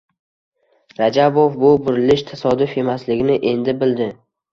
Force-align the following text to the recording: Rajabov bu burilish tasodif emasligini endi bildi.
Rajabov 1.01 1.57
bu 1.63 1.73
burilish 1.87 2.23
tasodif 2.31 2.73
emasligini 2.85 3.37
endi 3.51 3.77
bildi. 3.85 4.09